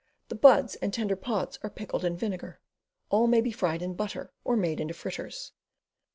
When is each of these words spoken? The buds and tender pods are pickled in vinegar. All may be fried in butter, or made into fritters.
The 0.29 0.35
buds 0.35 0.73
and 0.77 0.91
tender 0.91 1.15
pods 1.15 1.59
are 1.61 1.69
pickled 1.69 2.03
in 2.03 2.17
vinegar. 2.17 2.59
All 3.11 3.27
may 3.27 3.39
be 3.39 3.51
fried 3.51 3.83
in 3.83 3.93
butter, 3.93 4.33
or 4.43 4.55
made 4.57 4.79
into 4.79 4.95
fritters. 4.95 5.51